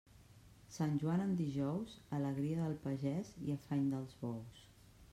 Sant 0.77 0.95
Joan 1.03 1.21
en 1.25 1.35
dijous, 1.41 1.95
alegria 2.21 2.65
del 2.65 2.75
pagès 2.89 3.33
i 3.49 3.57
afany 3.59 3.89
dels 3.97 4.21
bous. 4.27 4.69